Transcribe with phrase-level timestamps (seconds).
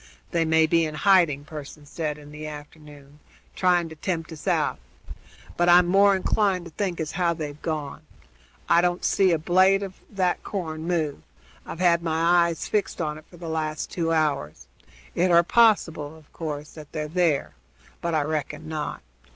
[0.31, 3.19] "They may be in hiding," Pearson said in the afternoon,
[3.55, 4.79] "trying to tempt us out;
[5.55, 8.01] but I'm more inclined to think as how they've gone.
[8.67, 11.19] I don't see a blade of that corn move;
[11.67, 14.65] I've had my eyes fixed on it for the last two hours.
[15.13, 17.53] It are possible, of course, that they're there,
[18.01, 19.03] but I reckon not.